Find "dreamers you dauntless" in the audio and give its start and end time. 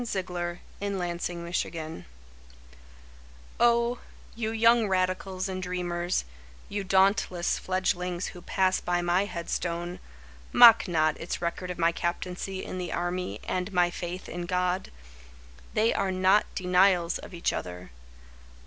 5.61-7.59